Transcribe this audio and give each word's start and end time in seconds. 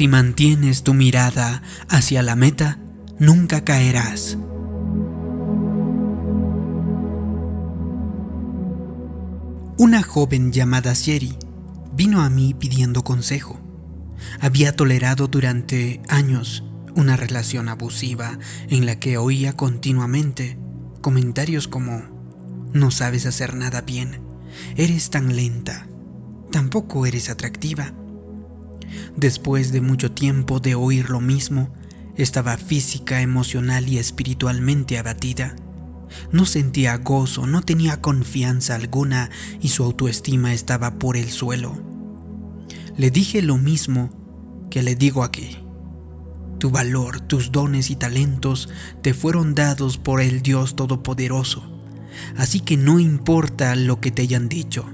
Si 0.00 0.08
mantienes 0.08 0.82
tu 0.82 0.94
mirada 0.94 1.60
hacia 1.90 2.22
la 2.22 2.34
meta, 2.34 2.78
nunca 3.18 3.64
caerás. 3.64 4.38
Una 9.76 10.02
joven 10.02 10.52
llamada 10.52 10.94
Sherry 10.94 11.36
vino 11.94 12.22
a 12.22 12.30
mí 12.30 12.54
pidiendo 12.54 13.04
consejo. 13.04 13.60
Había 14.40 14.74
tolerado 14.74 15.26
durante 15.28 16.00
años 16.08 16.64
una 16.96 17.16
relación 17.16 17.68
abusiva 17.68 18.38
en 18.70 18.86
la 18.86 18.98
que 18.98 19.18
oía 19.18 19.52
continuamente 19.52 20.58
comentarios 21.02 21.68
como 21.68 22.04
no 22.72 22.90
sabes 22.90 23.26
hacer 23.26 23.54
nada 23.54 23.82
bien, 23.82 24.22
eres 24.76 25.10
tan 25.10 25.36
lenta, 25.36 25.88
tampoco 26.50 27.04
eres 27.04 27.28
atractiva. 27.28 27.99
Después 29.16 29.72
de 29.72 29.80
mucho 29.80 30.12
tiempo 30.12 30.60
de 30.60 30.74
oír 30.74 31.10
lo 31.10 31.20
mismo, 31.20 31.70
estaba 32.16 32.56
física, 32.56 33.20
emocional 33.20 33.88
y 33.88 33.98
espiritualmente 33.98 34.98
abatida. 34.98 35.56
No 36.32 36.44
sentía 36.44 36.96
gozo, 36.96 37.46
no 37.46 37.62
tenía 37.62 38.00
confianza 38.00 38.74
alguna 38.74 39.30
y 39.60 39.68
su 39.68 39.84
autoestima 39.84 40.52
estaba 40.52 40.98
por 40.98 41.16
el 41.16 41.30
suelo. 41.30 41.78
Le 42.96 43.10
dije 43.10 43.42
lo 43.42 43.56
mismo 43.56 44.10
que 44.70 44.82
le 44.82 44.94
digo 44.94 45.22
aquí. 45.22 45.58
Tu 46.58 46.70
valor, 46.70 47.20
tus 47.20 47.52
dones 47.52 47.90
y 47.90 47.96
talentos 47.96 48.68
te 49.02 49.14
fueron 49.14 49.54
dados 49.54 49.96
por 49.96 50.20
el 50.20 50.42
Dios 50.42 50.76
Todopoderoso. 50.76 51.62
Así 52.36 52.60
que 52.60 52.76
no 52.76 53.00
importa 53.00 53.74
lo 53.76 54.00
que 54.00 54.10
te 54.10 54.22
hayan 54.22 54.48
dicho. 54.48 54.84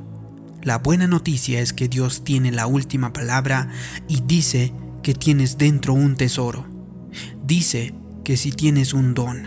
La 0.67 0.79
buena 0.79 1.07
noticia 1.07 1.61
es 1.61 1.73
que 1.73 1.87
Dios 1.87 2.25
tiene 2.25 2.51
la 2.51 2.67
última 2.67 3.13
palabra 3.13 3.69
y 4.09 4.23
dice 4.23 4.73
que 5.01 5.15
tienes 5.15 5.59
dentro 5.59 5.95
un 5.95 6.17
tesoro. 6.17 6.67
Dice 7.45 7.95
que 8.25 8.37
si 8.37 8.51
tienes 8.51 8.93
un 8.93 9.15
don. 9.15 9.47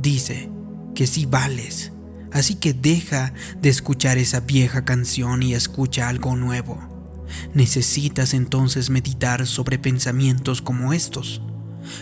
Dice 0.00 0.48
que 0.94 1.08
si 1.08 1.26
vales. 1.26 1.90
Así 2.30 2.54
que 2.54 2.72
deja 2.72 3.34
de 3.60 3.68
escuchar 3.68 4.16
esa 4.16 4.38
vieja 4.38 4.84
canción 4.84 5.42
y 5.42 5.54
escucha 5.54 6.08
algo 6.08 6.36
nuevo. 6.36 7.24
Necesitas 7.52 8.32
entonces 8.32 8.90
meditar 8.90 9.48
sobre 9.48 9.80
pensamientos 9.80 10.62
como 10.62 10.92
estos. 10.92 11.42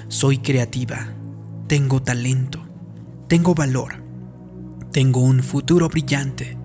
Soy 0.08 0.36
creativa, 0.36 1.14
tengo 1.68 2.02
talento, 2.02 2.62
tengo 3.28 3.54
valor, 3.54 4.04
tengo 4.92 5.22
un 5.22 5.42
futuro 5.42 5.88
brillante, 5.88 6.58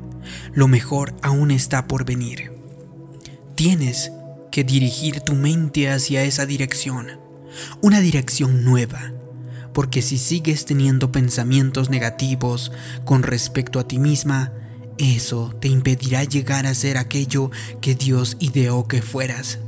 lo 0.53 0.67
mejor 0.67 1.15
aún 1.21 1.51
está 1.51 1.87
por 1.87 2.05
venir. 2.05 2.51
Tienes 3.55 4.11
que 4.51 4.63
dirigir 4.63 5.21
tu 5.21 5.33
mente 5.33 5.89
hacia 5.89 6.23
esa 6.23 6.45
dirección, 6.45 7.19
una 7.81 8.01
dirección 8.01 8.63
nueva, 8.63 9.11
porque 9.73 10.01
si 10.01 10.17
sigues 10.17 10.65
teniendo 10.65 11.11
pensamientos 11.11 11.89
negativos 11.89 12.71
con 13.05 13.23
respecto 13.23 13.79
a 13.79 13.87
ti 13.87 13.99
misma, 13.99 14.51
eso 14.97 15.53
te 15.59 15.67
impedirá 15.67 16.23
llegar 16.23 16.65
a 16.65 16.73
ser 16.73 16.97
aquello 16.97 17.51
que 17.81 17.93
Dios 17.93 18.37
ideó 18.39 18.87
que 18.87 19.01
fueras. 19.01 19.59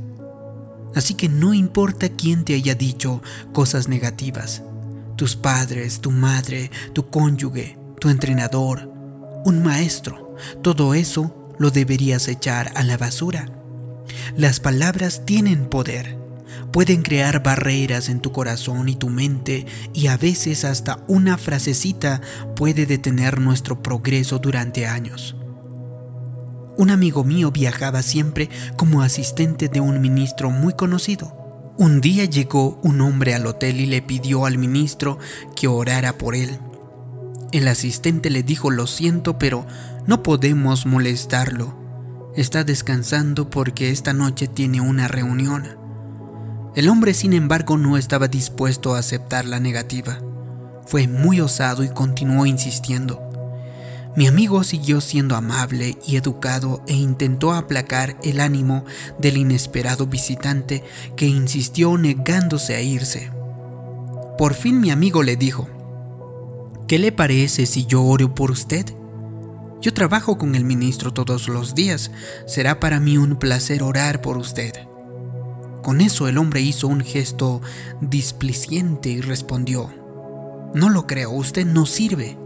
Así 0.94 1.14
que 1.14 1.28
no 1.28 1.54
importa 1.54 2.08
quién 2.08 2.44
te 2.44 2.54
haya 2.54 2.74
dicho 2.74 3.22
cosas 3.52 3.86
negativas, 3.86 4.62
tus 5.16 5.36
padres, 5.36 6.00
tu 6.00 6.10
madre, 6.10 6.70
tu 6.92 7.08
cónyuge, 7.10 7.78
tu 8.00 8.08
entrenador, 8.08 8.90
un 9.44 9.62
maestro, 9.62 10.29
todo 10.62 10.94
eso 10.94 11.54
lo 11.58 11.70
deberías 11.70 12.28
echar 12.28 12.72
a 12.74 12.82
la 12.84 12.96
basura. 12.96 13.48
Las 14.36 14.60
palabras 14.60 15.24
tienen 15.24 15.66
poder 15.66 16.20
pueden 16.72 17.02
crear 17.02 17.42
barreras 17.42 18.08
en 18.08 18.20
tu 18.20 18.32
corazón 18.32 18.88
y 18.88 18.96
tu 18.96 19.08
mente 19.08 19.66
y 19.92 20.06
a 20.06 20.16
veces 20.16 20.64
hasta 20.64 21.00
una 21.08 21.36
frasecita 21.38 22.20
puede 22.56 22.86
detener 22.86 23.40
nuestro 23.40 23.82
progreso 23.82 24.38
durante 24.38 24.86
años. 24.86 25.36
Un 26.76 26.90
amigo 26.90 27.24
mío 27.24 27.50
viajaba 27.50 28.02
siempre 28.02 28.48
como 28.76 29.02
asistente 29.02 29.68
de 29.68 29.80
un 29.80 30.00
ministro 30.00 30.50
muy 30.50 30.74
conocido. 30.74 31.36
Un 31.76 32.00
día 32.00 32.24
llegó 32.24 32.78
un 32.82 33.00
hombre 33.00 33.34
al 33.34 33.46
hotel 33.46 33.80
y 33.80 33.86
le 33.86 34.02
pidió 34.02 34.46
al 34.46 34.58
ministro 34.58 35.18
que 35.56 35.66
orara 35.66 36.16
por 36.16 36.34
él. 36.34 36.58
El 37.52 37.68
asistente 37.68 38.30
le 38.30 38.42
dijo 38.42 38.70
lo 38.70 38.86
siento, 38.86 39.38
pero 39.38 39.66
no 40.06 40.22
podemos 40.22 40.86
molestarlo. 40.86 41.78
Está 42.36 42.64
descansando 42.64 43.50
porque 43.50 43.90
esta 43.90 44.12
noche 44.12 44.48
tiene 44.48 44.80
una 44.80 45.08
reunión. 45.08 45.80
El 46.76 46.88
hombre, 46.88 47.14
sin 47.14 47.32
embargo, 47.32 47.76
no 47.76 47.96
estaba 47.96 48.28
dispuesto 48.28 48.94
a 48.94 48.98
aceptar 48.98 49.44
la 49.44 49.58
negativa. 49.58 50.20
Fue 50.86 51.08
muy 51.08 51.40
osado 51.40 51.82
y 51.82 51.88
continuó 51.88 52.46
insistiendo. 52.46 53.20
Mi 54.16 54.26
amigo 54.26 54.64
siguió 54.64 55.00
siendo 55.00 55.36
amable 55.36 55.96
y 56.06 56.16
educado 56.16 56.82
e 56.88 56.94
intentó 56.94 57.52
aplacar 57.52 58.16
el 58.22 58.40
ánimo 58.40 58.84
del 59.18 59.36
inesperado 59.36 60.06
visitante 60.06 60.82
que 61.16 61.26
insistió 61.26 61.96
negándose 61.96 62.74
a 62.74 62.80
irse. 62.80 63.30
Por 64.36 64.54
fin 64.54 64.80
mi 64.80 64.90
amigo 64.90 65.22
le 65.22 65.36
dijo, 65.36 65.68
¿qué 66.88 66.98
le 66.98 67.12
parece 67.12 67.66
si 67.66 67.86
yo 67.86 68.02
oro 68.02 68.34
por 68.34 68.50
usted? 68.50 68.86
Yo 69.80 69.94
trabajo 69.94 70.36
con 70.36 70.54
el 70.54 70.64
ministro 70.64 71.12
todos 71.12 71.48
los 71.48 71.74
días, 71.74 72.10
será 72.46 72.80
para 72.80 73.00
mí 73.00 73.16
un 73.16 73.36
placer 73.36 73.82
orar 73.82 74.20
por 74.20 74.36
usted. 74.36 74.72
Con 75.82 76.02
eso 76.02 76.28
el 76.28 76.36
hombre 76.36 76.60
hizo 76.60 76.86
un 76.86 77.00
gesto 77.00 77.62
displiciente 78.02 79.08
y 79.08 79.22
respondió, 79.22 79.90
No 80.74 80.90
lo 80.90 81.06
creo, 81.06 81.30
usted 81.30 81.64
no 81.64 81.86
sirve. 81.86 82.36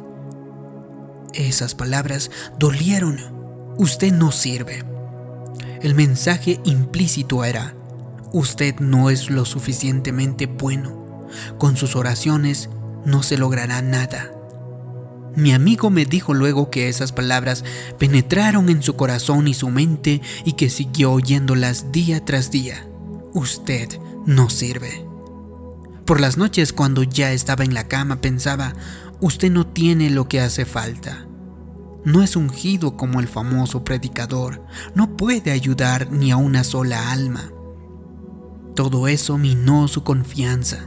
Esas 1.33 1.75
palabras 1.75 2.31
dolieron, 2.57 3.19
usted 3.79 4.13
no 4.13 4.31
sirve. 4.31 4.85
El 5.83 5.97
mensaje 5.97 6.61
implícito 6.65 7.45
era, 7.45 7.75
usted 8.33 8.79
no 8.79 9.11
es 9.11 9.29
lo 9.29 9.45
suficientemente 9.45 10.47
bueno, 10.47 11.27
con 11.59 11.77
sus 11.77 11.97
oraciones 11.97 12.71
no 13.05 13.25
se 13.25 13.37
logrará 13.39 13.83
nada. 13.83 14.34
Mi 15.37 15.53
amigo 15.53 15.91
me 15.91 16.05
dijo 16.05 16.35
luego 16.35 16.71
que 16.71 16.89
esas 16.89 17.13
palabras 17.13 17.65
penetraron 17.99 18.69
en 18.69 18.83
su 18.83 18.97
corazón 18.97 19.49
y 19.49 19.55
su 19.55 19.71
mente 19.71 20.23
y 20.45 20.53
que 20.53 20.71
siguió 20.71 21.13
oyéndolas 21.13 21.93
día 21.93 22.25
tras 22.25 22.51
día 22.51 22.87
usted 23.35 24.01
no 24.27 24.49
sirve. 24.49 25.07
Por 26.07 26.21
las 26.21 26.39
noches 26.39 26.73
cuando 26.73 27.03
ya 27.03 27.33
estaba 27.33 27.65
en 27.65 27.75
la 27.75 27.89
cama 27.89 28.21
pensaba, 28.21 28.75
usted 29.21 29.51
no 29.51 29.67
tiene 29.67 30.09
lo 30.09 30.29
que 30.29 30.41
hace 30.41 30.65
falta. 30.65 31.27
No 32.05 32.23
es 32.23 32.37
ungido 32.37 32.97
como 32.97 33.21
el 33.21 33.29
famoso 33.29 33.85
predicador, 33.85 34.65
no 34.95 35.17
puede 35.17 35.51
ayudar 35.51 36.11
ni 36.13 36.31
a 36.31 36.37
una 36.37 36.63
sola 36.63 37.11
alma. 37.11 37.51
Todo 38.77 39.09
eso 39.09 39.39
minó 39.39 39.89
su 39.89 40.05
confianza, 40.05 40.87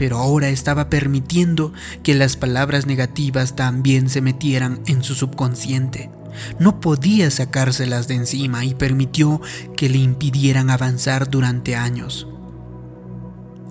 pero 0.00 0.16
ahora 0.16 0.48
estaba 0.48 0.88
permitiendo 0.88 1.74
que 2.02 2.14
las 2.14 2.34
palabras 2.34 2.86
negativas 2.86 3.54
también 3.54 4.08
se 4.08 4.22
metieran 4.22 4.80
en 4.86 5.04
su 5.04 5.14
subconsciente. 5.14 6.08
No 6.58 6.80
podía 6.80 7.30
sacárselas 7.30 8.08
de 8.08 8.14
encima 8.14 8.64
y 8.64 8.72
permitió 8.72 9.42
que 9.76 9.90
le 9.90 9.98
impidieran 9.98 10.70
avanzar 10.70 11.28
durante 11.28 11.76
años. 11.76 12.26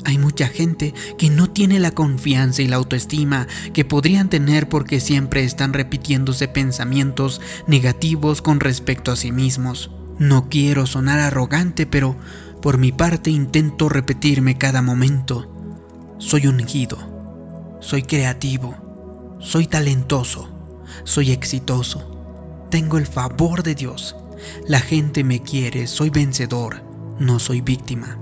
Hay 0.06 0.20
mucha 0.20 0.48
gente 0.48 0.94
que 1.18 1.32
no 1.32 1.50
tiene 1.50 1.80
la 1.80 1.90
confianza 1.90 2.62
y 2.62 2.68
la 2.68 2.76
autoestima 2.76 3.48
que 3.74 3.84
podrían 3.84 4.30
tener 4.30 4.70
porque 4.70 5.00
siempre 5.00 5.44
están 5.44 5.74
repitiéndose 5.74 6.48
pensamientos 6.48 7.42
negativos 7.66 8.44
con 8.44 8.60
respecto 8.60 9.12
a 9.12 9.16
sí 9.16 9.32
mismos. 9.32 9.90
No 10.20 10.48
quiero 10.48 10.86
sonar 10.86 11.18
arrogante, 11.18 11.88
pero 11.88 12.18
por 12.62 12.78
mi 12.78 12.92
parte 12.92 13.32
intento 13.32 13.90
repetirme 13.90 14.60
cada 14.60 14.84
momento. 14.84 15.59
Soy 16.20 16.48
ungido, 16.48 16.98
soy 17.80 18.04
creativo, 18.04 19.38
soy 19.40 19.68
talentoso, 19.68 20.50
soy 21.06 21.32
exitoso, 21.32 22.68
tengo 22.70 22.98
el 22.98 23.08
favor 23.08 23.64
de 23.64 23.74
Dios. 23.74 24.18
La 24.68 24.82
gente 24.82 25.24
me 25.24 25.42
quiere, 25.42 25.88
soy 25.88 26.10
vencedor, 26.10 26.84
no 27.20 27.40
soy 27.40 27.62
víctima. 27.62 28.20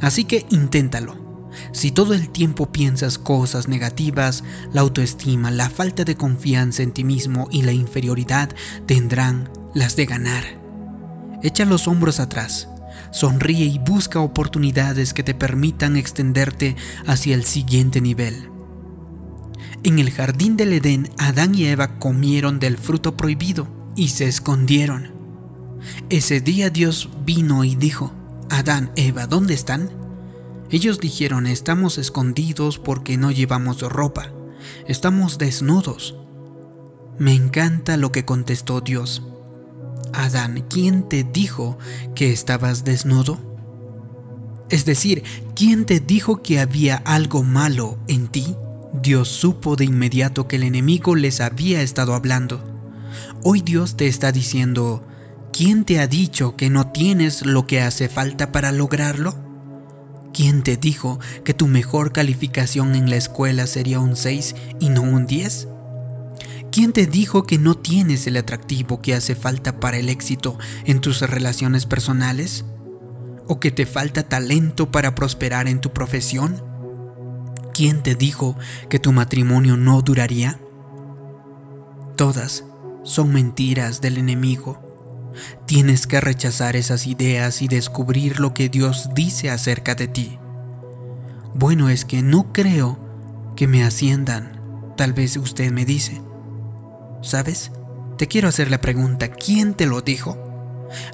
Así 0.00 0.24
que 0.24 0.46
inténtalo. 0.50 1.14
Si 1.70 1.92
todo 1.92 2.12
el 2.12 2.28
tiempo 2.28 2.72
piensas 2.72 3.18
cosas 3.18 3.68
negativas, 3.68 4.42
la 4.72 4.80
autoestima, 4.80 5.52
la 5.52 5.70
falta 5.70 6.02
de 6.02 6.16
confianza 6.16 6.82
en 6.82 6.90
ti 6.90 7.04
mismo 7.04 7.46
y 7.52 7.62
la 7.62 7.72
inferioridad 7.72 8.50
tendrán 8.86 9.48
las 9.74 9.94
de 9.94 10.06
ganar. 10.06 10.42
Echa 11.40 11.64
los 11.66 11.86
hombros 11.86 12.18
atrás, 12.18 12.68
sonríe 13.14 13.64
y 13.66 13.78
busca 13.78 14.18
oportunidades 14.18 15.14
que 15.14 15.22
te 15.22 15.34
permitan 15.34 15.96
extenderte 15.96 16.74
hacia 17.06 17.36
el 17.36 17.44
siguiente 17.44 18.00
nivel. 18.00 18.50
En 19.84 20.00
el 20.00 20.10
jardín 20.10 20.56
del 20.56 20.72
Edén, 20.72 21.10
Adán 21.16 21.54
y 21.54 21.66
Eva 21.66 21.98
comieron 22.00 22.58
del 22.58 22.76
fruto 22.76 23.16
prohibido 23.16 23.68
y 23.94 24.08
se 24.08 24.26
escondieron. 24.26 25.12
Ese 26.10 26.40
día 26.40 26.70
Dios 26.70 27.08
vino 27.24 27.62
y 27.62 27.76
dijo, 27.76 28.12
Adán, 28.50 28.90
Eva, 28.96 29.28
¿dónde 29.28 29.54
están? 29.54 29.90
Ellos 30.70 30.98
dijeron, 30.98 31.46
estamos 31.46 31.98
escondidos 31.98 32.78
porque 32.78 33.16
no 33.16 33.30
llevamos 33.30 33.80
ropa, 33.82 34.32
estamos 34.88 35.38
desnudos. 35.38 36.16
Me 37.18 37.32
encanta 37.32 37.96
lo 37.96 38.10
que 38.10 38.24
contestó 38.24 38.80
Dios. 38.80 39.22
Adán, 40.14 40.64
¿quién 40.68 41.08
te 41.08 41.24
dijo 41.24 41.78
que 42.14 42.32
estabas 42.32 42.84
desnudo? 42.84 43.38
Es 44.70 44.84
decir, 44.84 45.22
¿quién 45.54 45.84
te 45.84 46.00
dijo 46.00 46.42
que 46.42 46.60
había 46.60 46.96
algo 46.96 47.42
malo 47.42 47.98
en 48.08 48.28
ti? 48.28 48.56
Dios 48.92 49.28
supo 49.28 49.76
de 49.76 49.84
inmediato 49.84 50.46
que 50.46 50.56
el 50.56 50.62
enemigo 50.62 51.16
les 51.16 51.40
había 51.40 51.82
estado 51.82 52.14
hablando. 52.14 52.62
Hoy 53.42 53.60
Dios 53.60 53.96
te 53.96 54.06
está 54.06 54.32
diciendo, 54.32 55.04
¿quién 55.52 55.84
te 55.84 56.00
ha 56.00 56.06
dicho 56.06 56.56
que 56.56 56.70
no 56.70 56.88
tienes 56.92 57.44
lo 57.44 57.66
que 57.66 57.80
hace 57.80 58.08
falta 58.08 58.52
para 58.52 58.72
lograrlo? 58.72 59.34
¿Quién 60.32 60.62
te 60.62 60.76
dijo 60.76 61.20
que 61.44 61.54
tu 61.54 61.66
mejor 61.66 62.12
calificación 62.12 62.94
en 62.94 63.10
la 63.10 63.16
escuela 63.16 63.66
sería 63.66 64.00
un 64.00 64.16
6 64.16 64.54
y 64.80 64.88
no 64.88 65.02
un 65.02 65.26
10? 65.26 65.68
¿Quién 66.74 66.92
te 66.92 67.06
dijo 67.06 67.44
que 67.44 67.56
no 67.56 67.76
tienes 67.76 68.26
el 68.26 68.36
atractivo 68.36 69.00
que 69.00 69.14
hace 69.14 69.36
falta 69.36 69.78
para 69.78 69.96
el 69.96 70.08
éxito 70.08 70.58
en 70.84 71.00
tus 71.00 71.20
relaciones 71.20 71.86
personales? 71.86 72.64
¿O 73.46 73.60
que 73.60 73.70
te 73.70 73.86
falta 73.86 74.24
talento 74.24 74.90
para 74.90 75.14
prosperar 75.14 75.68
en 75.68 75.80
tu 75.80 75.92
profesión? 75.92 76.64
¿Quién 77.72 78.02
te 78.02 78.16
dijo 78.16 78.56
que 78.88 78.98
tu 78.98 79.12
matrimonio 79.12 79.76
no 79.76 80.02
duraría? 80.02 80.58
Todas 82.16 82.64
son 83.04 83.32
mentiras 83.32 84.00
del 84.00 84.18
enemigo. 84.18 85.30
Tienes 85.66 86.08
que 86.08 86.20
rechazar 86.20 86.74
esas 86.74 87.06
ideas 87.06 87.62
y 87.62 87.68
descubrir 87.68 88.40
lo 88.40 88.52
que 88.52 88.68
Dios 88.68 89.10
dice 89.14 89.48
acerca 89.48 89.94
de 89.94 90.08
ti. 90.08 90.40
Bueno, 91.54 91.88
es 91.88 92.04
que 92.04 92.22
no 92.22 92.52
creo 92.52 92.98
que 93.54 93.68
me 93.68 93.84
asciendan, 93.84 94.60
tal 94.96 95.12
vez 95.12 95.36
usted 95.36 95.70
me 95.70 95.84
dice. 95.84 96.20
¿Sabes? 97.24 97.72
Te 98.18 98.28
quiero 98.28 98.48
hacer 98.48 98.70
la 98.70 98.82
pregunta, 98.82 99.28
¿quién 99.28 99.72
te 99.72 99.86
lo 99.86 100.02
dijo? 100.02 100.38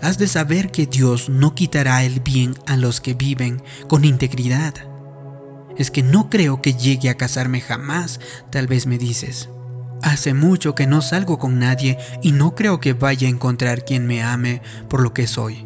Has 0.02 0.18
de 0.18 0.26
saber 0.26 0.72
que 0.72 0.86
Dios 0.86 1.28
no 1.28 1.54
quitará 1.54 2.02
el 2.02 2.18
bien 2.18 2.54
a 2.66 2.76
los 2.76 3.00
que 3.00 3.14
viven 3.14 3.62
con 3.86 4.04
integridad. 4.04 4.74
Es 5.78 5.92
que 5.92 6.02
no 6.02 6.28
creo 6.28 6.60
que 6.60 6.74
llegue 6.74 7.10
a 7.10 7.16
casarme 7.16 7.60
jamás, 7.60 8.18
tal 8.50 8.66
vez 8.66 8.86
me 8.86 8.98
dices. 8.98 9.48
Hace 10.02 10.34
mucho 10.34 10.74
que 10.74 10.88
no 10.88 11.00
salgo 11.00 11.38
con 11.38 11.60
nadie 11.60 11.96
y 12.22 12.32
no 12.32 12.56
creo 12.56 12.80
que 12.80 12.92
vaya 12.92 13.28
a 13.28 13.30
encontrar 13.30 13.84
quien 13.84 14.06
me 14.06 14.22
ame 14.22 14.62
por 14.88 15.02
lo 15.02 15.14
que 15.14 15.28
soy. 15.28 15.64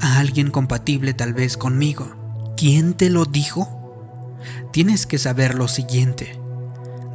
A 0.00 0.20
alguien 0.20 0.52
compatible 0.52 1.14
tal 1.14 1.34
vez 1.34 1.56
conmigo. 1.56 2.54
¿Quién 2.56 2.94
te 2.94 3.10
lo 3.10 3.24
dijo? 3.24 4.38
Tienes 4.72 5.06
que 5.06 5.18
saber 5.18 5.56
lo 5.56 5.66
siguiente. 5.66 6.38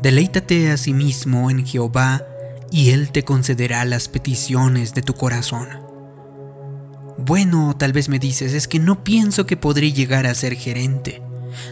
Deleítate 0.02 0.72
a 0.72 0.78
sí 0.78 0.94
mismo 0.94 1.50
en 1.50 1.66
Jehová 1.66 2.26
y 2.72 2.92
Él 2.92 3.12
te 3.12 3.24
concederá 3.24 3.86
las 3.86 4.08
peticiones 4.08 4.94
de 4.94 5.02
tu 5.02 5.14
corazón. 5.14 5.68
Bueno, 7.18 7.76
tal 7.78 7.92
vez 7.92 8.10
me 8.10 8.20
dices, 8.20 8.54
es 8.54 8.68
que 8.68 8.80
no 8.80 9.04
pienso 9.04 9.46
que 9.46 9.58
podré 9.58 9.92
llegar 9.92 10.26
a 10.26 10.34
ser 10.34 10.56
gerente. 10.56 11.22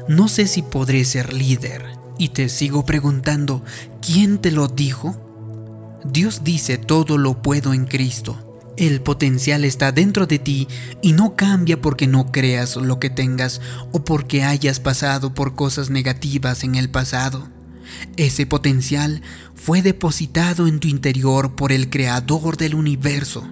No 0.07 0.27
sé 0.27 0.47
si 0.47 0.61
podré 0.61 1.05
ser 1.05 1.33
líder. 1.33 1.85
Y 2.17 2.29
te 2.29 2.49
sigo 2.49 2.85
preguntando, 2.85 3.63
¿quién 4.01 4.39
te 4.39 4.51
lo 4.51 4.67
dijo? 4.67 5.15
Dios 6.03 6.43
dice 6.43 6.77
todo 6.77 7.17
lo 7.17 7.41
puedo 7.41 7.73
en 7.73 7.85
Cristo. 7.85 8.43
El 8.75 9.01
potencial 9.01 9.65
está 9.65 9.91
dentro 9.91 10.27
de 10.27 10.37
ti 10.37 10.67
y 11.01 11.13
no 11.13 11.35
cambia 11.35 11.81
porque 11.81 12.07
no 12.07 12.31
creas 12.31 12.75
lo 12.75 12.99
que 12.99 13.09
tengas 13.09 13.59
o 13.91 14.03
porque 14.03 14.43
hayas 14.43 14.79
pasado 14.79 15.33
por 15.33 15.55
cosas 15.55 15.89
negativas 15.89 16.63
en 16.63 16.75
el 16.75 16.89
pasado. 16.89 17.47
Ese 18.15 18.45
potencial 18.45 19.21
fue 19.55 19.81
depositado 19.81 20.67
en 20.67 20.79
tu 20.79 20.87
interior 20.87 21.55
por 21.55 21.71
el 21.71 21.89
Creador 21.89 22.57
del 22.57 22.75
universo. 22.75 23.47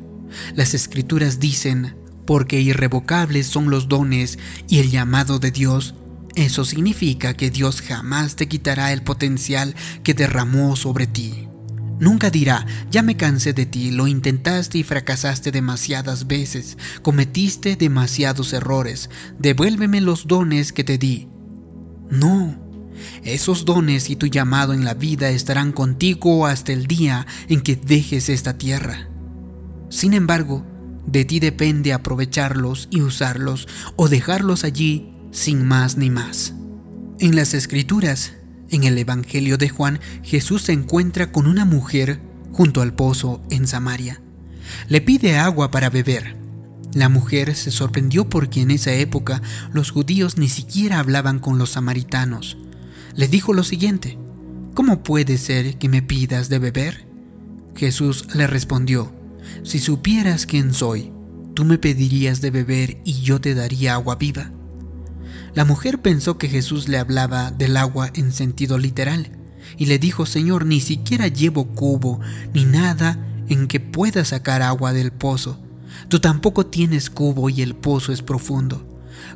Las 0.56 0.74
escrituras 0.74 1.40
dicen, 1.40 1.96
porque 2.26 2.60
irrevocables 2.62 3.48
son 3.48 3.70
los 3.70 3.88
dones 3.88 4.40
y 4.68 4.80
el 4.80 4.92
llamado 4.92 5.40
de 5.40 5.52
Dios, 5.52 5.96
eso 6.36 6.66
significa 6.66 7.34
que 7.34 7.50
Dios 7.50 7.82
jamás 7.82 8.36
te 8.36 8.48
quitará 8.48 8.92
el 8.92 9.04
potencial 9.04 9.74
que 10.04 10.14
derramó 10.14 10.76
sobre 10.76 11.08
ti. 11.08 11.48
Nunca 11.98 12.30
dirá, 12.30 12.66
ya 12.92 13.04
me 13.04 13.16
cansé 13.16 13.54
de 13.54 13.66
ti, 13.66 13.92
lo 13.92 14.08
intentaste 14.08 14.78
y 14.78 14.84
fracasaste 14.84 15.52
demasiadas 15.52 16.28
veces, 16.28 16.78
cometiste 17.02 17.78
demasiados 17.78 18.52
errores, 18.52 19.10
devuélveme 19.40 20.02
los 20.02 20.28
dones 20.28 20.74
que 20.74 20.84
te 20.84 20.98
di. 20.98 21.30
No, 22.10 22.65
esos 23.24 23.66
dones 23.66 24.10
y 24.10 24.16
tu 24.16 24.28
llamado 24.28 24.74
en 24.74 24.86
la 24.86 24.94
vida 24.94 25.30
estarán 25.30 25.72
contigo 25.72 26.48
hasta 26.48 26.74
el 26.74 26.88
día 26.88 27.26
en 27.48 27.62
que 27.62 27.76
dejes 27.76 28.30
esta 28.30 28.58
tierra. 28.58 29.10
Sin 29.90 30.14
embargo, 30.14 30.66
de 31.06 31.26
ti 31.26 31.40
depende 31.40 31.94
aprovecharlos 31.94 32.88
y 32.92 33.02
usarlos 33.02 33.68
o 33.96 34.10
dejarlos 34.10 34.64
allí 34.64 35.12
sin 35.32 35.66
más 35.66 35.98
ni 35.98 36.10
más. 36.10 36.54
En 37.20 37.36
las 37.36 37.54
escrituras, 37.54 38.34
en 38.72 38.84
el 38.84 38.98
Evangelio 38.98 39.58
de 39.58 39.70
Juan, 39.70 40.00
Jesús 40.24 40.64
se 40.64 40.74
encuentra 40.74 41.32
con 41.32 41.48
una 41.48 41.66
mujer 41.66 42.20
junto 42.52 42.82
al 42.82 42.94
pozo 42.94 43.42
en 43.50 43.68
Samaria. 43.68 44.22
Le 44.88 45.02
pide 45.02 45.38
agua 45.38 45.72
para 45.72 45.90
beber. 45.90 46.36
La 46.94 47.10
mujer 47.10 47.56
se 47.56 47.72
sorprendió 47.72 48.30
porque 48.30 48.62
en 48.62 48.72
esa 48.72 48.94
época 48.94 49.42
los 49.74 49.92
judíos 49.92 50.38
ni 50.38 50.48
siquiera 50.48 51.00
hablaban 51.00 51.40
con 51.40 51.58
los 51.58 51.72
samaritanos. 51.72 52.58
Le 53.16 53.28
dijo 53.28 53.54
lo 53.54 53.64
siguiente, 53.64 54.18
¿Cómo 54.74 55.04
puede 55.04 55.38
ser 55.38 55.78
que 55.78 55.88
me 55.88 56.02
pidas 56.02 56.50
de 56.50 56.60
beber? 56.60 57.08
Jesús 57.76 58.28
le 58.36 58.46
respondió, 58.46 59.10
Si 59.64 59.80
supieras 59.80 60.46
quién 60.46 60.74
soy, 60.74 61.14
tú 61.54 61.64
me 61.64 61.78
pedirías 61.78 62.42
de 62.42 62.52
beber 62.52 62.98
y 63.06 63.22
yo 63.22 63.40
te 63.40 63.56
daría 63.56 63.94
agua 63.94 64.16
viva. 64.16 64.52
La 65.54 65.64
mujer 65.64 66.02
pensó 66.02 66.38
que 66.38 66.50
Jesús 66.50 66.90
le 66.90 66.98
hablaba 66.98 67.52
del 67.52 67.78
agua 67.78 68.12
en 68.16 68.34
sentido 68.34 68.78
literal 68.78 69.30
y 69.78 69.86
le 69.86 69.98
dijo, 69.98 70.26
Señor, 70.26 70.66
ni 70.66 70.82
siquiera 70.82 71.30
llevo 71.30 71.68
cubo 71.68 72.20
ni 72.54 72.66
nada 72.66 73.18
en 73.48 73.68
que 73.68 73.80
pueda 73.80 74.26
sacar 74.26 74.62
agua 74.62 74.92
del 74.92 75.14
pozo. 75.14 75.58
Tú 76.10 76.20
tampoco 76.20 76.66
tienes 76.66 77.10
cubo 77.10 77.50
y 77.50 77.62
el 77.62 77.76
pozo 77.76 78.12
es 78.12 78.22
profundo. 78.22 78.86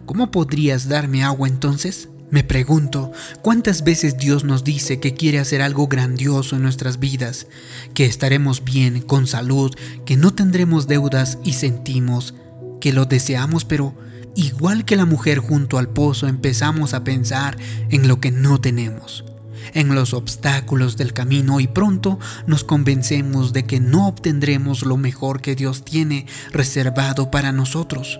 ¿Cómo 0.05 0.31
podrías 0.31 0.89
darme 0.89 1.23
agua 1.23 1.47
entonces? 1.47 2.09
Me 2.31 2.43
pregunto, 2.43 3.11
¿cuántas 3.41 3.83
veces 3.83 4.17
Dios 4.17 4.43
nos 4.43 4.63
dice 4.63 4.99
que 4.99 5.15
quiere 5.15 5.39
hacer 5.39 5.63
algo 5.63 5.87
grandioso 5.87 6.55
en 6.55 6.61
nuestras 6.61 6.99
vidas, 6.99 7.47
que 7.95 8.05
estaremos 8.05 8.63
bien, 8.63 9.01
con 9.01 9.25
salud, 9.25 9.73
que 10.05 10.15
no 10.15 10.35
tendremos 10.35 10.87
deudas 10.87 11.39
y 11.43 11.53
sentimos 11.53 12.35
que 12.79 12.93
lo 12.93 13.05
deseamos, 13.05 13.65
pero 13.65 13.95
igual 14.35 14.85
que 14.85 14.95
la 14.95 15.05
mujer 15.05 15.39
junto 15.39 15.79
al 15.79 15.89
pozo, 15.89 16.27
empezamos 16.27 16.93
a 16.93 17.03
pensar 17.03 17.57
en 17.89 18.07
lo 18.07 18.19
que 18.19 18.29
no 18.29 18.61
tenemos, 18.61 19.25
en 19.73 19.95
los 19.95 20.13
obstáculos 20.13 20.97
del 20.97 21.13
camino 21.13 21.59
y 21.59 21.67
pronto 21.67 22.19
nos 22.45 22.63
convencemos 22.63 23.53
de 23.53 23.65
que 23.65 23.79
no 23.79 24.07
obtendremos 24.07 24.85
lo 24.85 24.97
mejor 24.97 25.41
que 25.41 25.55
Dios 25.55 25.83
tiene 25.83 26.27
reservado 26.51 27.31
para 27.31 27.51
nosotros. 27.51 28.19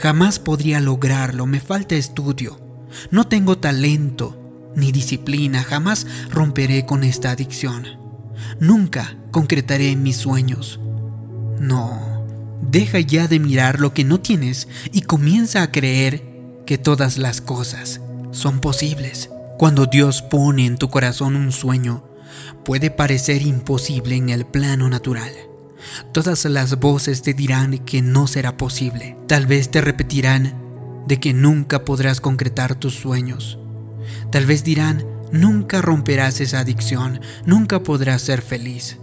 Jamás 0.00 0.38
podría 0.38 0.80
lograrlo, 0.80 1.46
me 1.46 1.60
falta 1.60 1.94
estudio, 1.96 2.69
no 3.10 3.26
tengo 3.26 3.58
talento 3.58 4.36
ni 4.76 4.92
disciplina, 4.92 5.62
jamás 5.62 6.06
romperé 6.30 6.86
con 6.86 7.04
esta 7.04 7.30
adicción, 7.30 7.86
nunca 8.60 9.16
concretaré 9.30 9.96
mis 9.96 10.16
sueños. 10.16 10.80
No. 11.58 12.08
Deja 12.62 13.00
ya 13.00 13.26
de 13.26 13.40
mirar 13.40 13.80
lo 13.80 13.94
que 13.94 14.04
no 14.04 14.20
tienes 14.20 14.68
y 14.92 15.02
comienza 15.02 15.62
a 15.62 15.72
creer 15.72 16.22
que 16.66 16.78
todas 16.78 17.18
las 17.18 17.40
cosas 17.40 18.00
son 18.32 18.60
posibles. 18.60 19.30
Cuando 19.58 19.86
Dios 19.86 20.22
pone 20.22 20.66
en 20.66 20.76
tu 20.76 20.88
corazón 20.88 21.36
un 21.36 21.52
sueño, 21.52 22.04
puede 22.64 22.90
parecer 22.90 23.42
imposible 23.42 24.16
en 24.16 24.30
el 24.30 24.46
plano 24.46 24.88
natural. 24.88 25.32
Todas 26.12 26.44
las 26.44 26.78
voces 26.78 27.22
te 27.22 27.34
dirán 27.34 27.78
que 27.78 28.02
no 28.02 28.26
será 28.26 28.56
posible. 28.56 29.16
Tal 29.26 29.46
vez 29.46 29.70
te 29.70 29.80
repetirán 29.80 30.54
de 31.06 31.20
que 31.20 31.32
nunca 31.32 31.84
podrás 31.84 32.20
concretar 32.20 32.74
tus 32.74 32.94
sueños. 32.94 33.58
Tal 34.30 34.46
vez 34.46 34.64
dirán, 34.64 35.04
nunca 35.32 35.82
romperás 35.82 36.40
esa 36.40 36.60
adicción, 36.60 37.20
nunca 37.44 37.82
podrás 37.82 38.22
ser 38.22 38.42
feliz. 38.42 38.98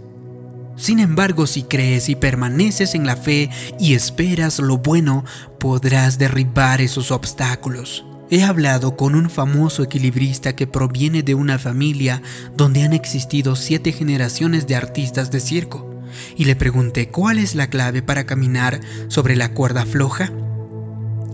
Sin 0.76 1.00
embargo, 1.00 1.46
si 1.46 1.64
crees 1.64 2.08
y 2.08 2.14
permaneces 2.14 2.94
en 2.94 3.04
la 3.04 3.16
fe 3.16 3.50
y 3.80 3.94
esperas 3.94 4.60
lo 4.60 4.78
bueno, 4.78 5.24
podrás 5.58 6.18
derribar 6.18 6.80
esos 6.80 7.10
obstáculos. 7.10 8.04
He 8.30 8.44
hablado 8.44 8.96
con 8.96 9.14
un 9.14 9.28
famoso 9.28 9.82
equilibrista 9.82 10.54
que 10.54 10.66
proviene 10.66 11.22
de 11.22 11.34
una 11.34 11.58
familia 11.58 12.22
donde 12.56 12.82
han 12.82 12.92
existido 12.92 13.56
siete 13.56 13.90
generaciones 13.90 14.66
de 14.66 14.76
artistas 14.76 15.30
de 15.30 15.40
circo 15.40 16.02
y 16.36 16.44
le 16.44 16.54
pregunté 16.54 17.08
cuál 17.08 17.38
es 17.38 17.54
la 17.54 17.68
clave 17.68 18.02
para 18.02 18.26
caminar 18.26 18.80
sobre 19.08 19.34
la 19.34 19.52
cuerda 19.52 19.84
floja. 19.84 20.30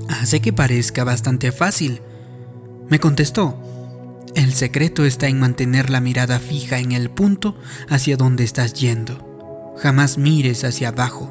Hace 0.09 0.41
que 0.41 0.53
parezca 0.53 1.05
bastante 1.05 1.53
fácil. 1.53 2.01
Me 2.89 3.01
contestó, 3.01 3.59
el 4.35 4.53
secreto 4.53 5.05
está 5.05 5.29
en 5.29 5.39
mantener 5.39 5.91
la 5.91 6.01
mirada 6.01 6.39
fija 6.41 6.79
en 6.79 6.93
el 6.93 7.09
punto 7.11 7.57
hacia 7.89 8.17
donde 8.17 8.45
estás 8.45 8.75
yendo. 8.75 9.75
Jamás 9.79 10.19
mires 10.19 10.65
hacia 10.65 10.89
abajo. 10.89 11.31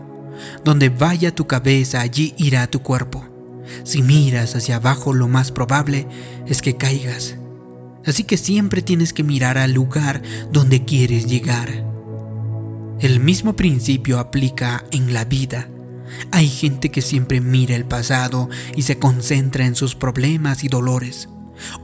Donde 0.64 0.90
vaya 0.90 1.36
tu 1.36 1.46
cabeza, 1.46 2.02
allí 2.02 2.34
irá 2.38 2.68
tu 2.68 2.82
cuerpo. 2.82 3.26
Si 3.84 4.02
miras 4.02 4.56
hacia 4.56 4.78
abajo, 4.78 5.14
lo 5.14 5.28
más 5.28 5.52
probable 5.52 6.08
es 6.48 6.62
que 6.62 6.78
caigas. 6.78 7.36
Así 8.06 8.24
que 8.24 8.38
siempre 8.38 8.82
tienes 8.82 9.14
que 9.14 9.24
mirar 9.24 9.58
al 9.58 9.74
lugar 9.74 10.22
donde 10.52 10.84
quieres 10.84 11.28
llegar. 11.28 11.86
El 13.00 13.20
mismo 13.20 13.56
principio 13.56 14.20
aplica 14.20 14.86
en 14.92 15.14
la 15.14 15.26
vida. 15.26 15.70
Hay 16.32 16.48
gente 16.48 16.90
que 16.90 17.02
siempre 17.02 17.42
mira 17.42 17.76
el 17.76 17.86
pasado 17.86 18.50
y 18.76 18.84
se 18.84 19.00
concentra 19.00 19.66
en 19.66 19.76
sus 19.76 19.96
problemas 19.96 20.64
y 20.64 20.68
dolores. 20.68 21.30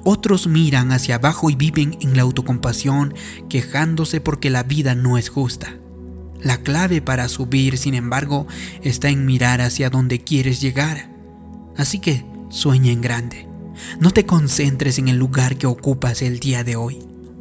Otros 0.03 0.47
miran 0.47 0.91
hacia 0.91 1.15
abajo 1.15 1.49
y 1.49 1.55
viven 1.55 1.97
en 2.01 2.15
la 2.15 2.23
autocompasión, 2.23 3.13
quejándose 3.49 4.21
porque 4.21 4.49
la 4.49 4.63
vida 4.63 4.95
no 4.95 5.17
es 5.17 5.29
justa. 5.29 5.75
La 6.41 6.57
clave 6.57 7.01
para 7.01 7.27
subir, 7.27 7.77
sin 7.77 7.93
embargo, 7.93 8.47
está 8.81 9.09
en 9.09 9.25
mirar 9.25 9.61
hacia 9.61 9.89
donde 9.89 10.19
quieres 10.19 10.61
llegar. 10.61 11.09
Así 11.77 11.99
que 11.99 12.25
sueña 12.49 12.91
en 12.91 13.01
grande. 13.01 13.47
No 13.99 14.11
te 14.11 14.25
concentres 14.25 14.99
en 14.99 15.07
el 15.07 15.17
lugar 15.17 15.57
que 15.57 15.67
ocupas 15.67 16.21
el 16.21 16.39
día 16.39 16.63
de 16.63 16.75
hoy. 16.75 16.99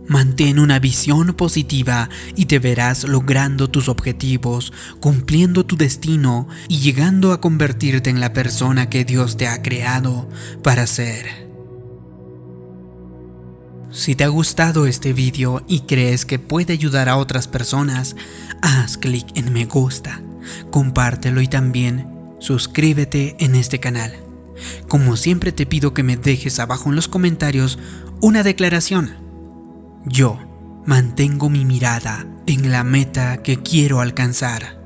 Mantén 0.09 0.59
una 0.59 0.79
visión 0.79 1.35
positiva 1.35 2.09
y 2.35 2.47
te 2.47 2.59
verás 2.59 3.05
logrando 3.05 3.69
tus 3.69 3.91
objetivos, 3.91 4.73
cumpliendo 5.00 5.67
tu 5.67 5.77
destino 5.77 6.49
y 6.67 6.79
llegando 6.79 7.33
a 7.33 7.43
convertirte 7.43 8.09
en 8.09 8.19
la 8.19 8.33
persona 8.33 8.88
que 8.88 9.05
Dios 9.05 9.37
te 9.37 9.47
ha 9.47 9.61
creado 9.61 10.27
para 10.62 10.87
ser. 10.87 11.47
Si 13.93 14.15
te 14.15 14.25
ha 14.25 14.29
gustado 14.29 14.87
este 14.87 15.12
vídeo 15.12 15.62
y 15.69 15.81
crees 15.81 16.25
que 16.25 16.38
puede 16.38 16.73
ayudar 16.73 17.11
a 17.11 17.19
otras 17.19 17.47
personas, 17.47 18.17
haz 18.62 18.97
clic 18.97 19.27
en 19.35 19.53
me 19.53 19.67
gusta, 19.67 20.23
compártelo 20.71 21.43
y 21.43 21.49
también 21.49 22.07
suscríbete 22.38 23.37
en 23.41 23.55
este 23.55 23.79
canal. 23.79 24.15
Como 24.88 25.19
siempre 25.19 25.53
te 25.53 25.67
pido 25.67 25.93
que 25.93 26.03
me 26.03 26.17
dejes 26.17 26.61
abajo 26.61 26.88
en 26.88 26.97
los 26.97 27.09
comentarios 27.09 27.79
una 28.23 28.43
declaración 28.43 29.27
yo 30.09 30.38
mantengo 30.87 31.50
mi 31.50 31.65
mirada 31.65 32.27
en 32.47 32.71
la 32.71 32.85
meta 32.85 33.43
que 33.43 33.62
quiero 33.62 34.00
alcanzar. 34.00 34.79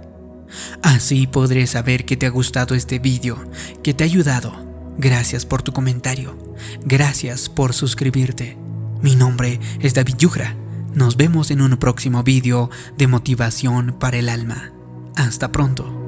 Así 0.82 1.26
podré 1.26 1.66
saber 1.66 2.04
que 2.04 2.16
te 2.16 2.26
ha 2.26 2.30
gustado 2.30 2.74
este 2.74 2.98
vídeo, 2.98 3.42
que 3.82 3.94
te 3.94 4.04
ha 4.04 4.06
ayudado. 4.06 4.52
Gracias 4.98 5.46
por 5.46 5.62
tu 5.62 5.72
comentario. 5.72 6.36
Gracias 6.84 7.48
por 7.48 7.72
suscribirte. 7.72 8.58
Mi 9.00 9.16
nombre 9.16 9.60
es 9.80 9.94
David 9.94 10.16
Yugra. 10.18 10.56
Nos 10.94 11.16
vemos 11.16 11.50
en 11.50 11.62
un 11.62 11.76
próximo 11.78 12.22
vídeo 12.22 12.70
de 12.98 13.06
motivación 13.06 13.96
para 13.98 14.18
el 14.18 14.28
alma. 14.28 14.72
Hasta 15.16 15.50
pronto. 15.50 16.01